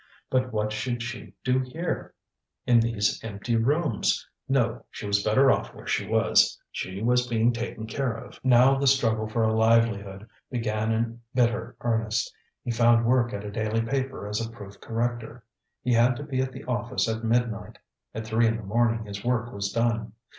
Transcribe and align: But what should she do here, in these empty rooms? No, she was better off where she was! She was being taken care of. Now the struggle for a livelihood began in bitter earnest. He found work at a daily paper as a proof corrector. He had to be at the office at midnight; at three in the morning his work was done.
But 0.31 0.51
what 0.51 0.71
should 0.71 1.03
she 1.03 1.33
do 1.43 1.59
here, 1.59 2.15
in 2.65 2.79
these 2.79 3.23
empty 3.23 3.55
rooms? 3.55 4.27
No, 4.49 4.83
she 4.89 5.05
was 5.05 5.21
better 5.23 5.51
off 5.51 5.75
where 5.75 5.85
she 5.85 6.07
was! 6.07 6.57
She 6.71 7.03
was 7.03 7.27
being 7.27 7.53
taken 7.53 7.85
care 7.85 8.13
of. 8.15 8.39
Now 8.43 8.79
the 8.79 8.87
struggle 8.87 9.27
for 9.27 9.43
a 9.43 9.53
livelihood 9.55 10.27
began 10.49 10.91
in 10.91 11.21
bitter 11.35 11.75
earnest. 11.81 12.33
He 12.63 12.71
found 12.71 13.05
work 13.05 13.31
at 13.31 13.45
a 13.45 13.51
daily 13.51 13.83
paper 13.83 14.27
as 14.27 14.43
a 14.43 14.49
proof 14.49 14.81
corrector. 14.81 15.43
He 15.83 15.93
had 15.93 16.15
to 16.15 16.23
be 16.23 16.41
at 16.41 16.51
the 16.51 16.63
office 16.63 17.07
at 17.07 17.23
midnight; 17.23 17.77
at 18.15 18.25
three 18.25 18.47
in 18.47 18.57
the 18.57 18.63
morning 18.63 19.05
his 19.05 19.23
work 19.23 19.53
was 19.53 19.71
done. 19.71 20.13